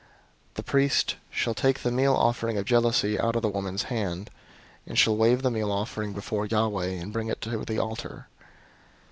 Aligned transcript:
005:025 0.53 0.53
The 0.55 0.63
priest 0.63 1.15
shall 1.29 1.53
take 1.53 1.79
the 1.83 1.91
meal 1.91 2.15
offering 2.15 2.57
of 2.57 2.65
jealousy 2.65 3.19
out 3.19 3.35
of 3.35 3.43
the 3.43 3.49
woman's 3.49 3.83
hand, 3.83 4.31
and 4.87 4.97
shall 4.97 5.15
wave 5.15 5.43
the 5.43 5.51
meal 5.51 5.71
offering 5.71 6.11
before 6.11 6.47
Yahweh, 6.47 6.87
and 6.93 7.13
bring 7.13 7.27
it 7.27 7.39
to 7.41 7.63
the 7.63 7.77
altar. 7.77 8.27